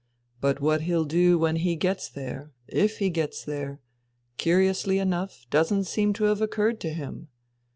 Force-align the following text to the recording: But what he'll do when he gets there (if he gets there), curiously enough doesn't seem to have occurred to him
But 0.39 0.59
what 0.59 0.81
he'll 0.81 1.05
do 1.05 1.37
when 1.37 1.57
he 1.57 1.75
gets 1.75 2.09
there 2.09 2.53
(if 2.67 2.97
he 2.97 3.11
gets 3.11 3.45
there), 3.45 3.81
curiously 4.37 4.97
enough 4.97 5.45
doesn't 5.51 5.83
seem 5.83 6.11
to 6.13 6.23
have 6.23 6.41
occurred 6.41 6.79
to 6.79 6.89
him 6.89 7.27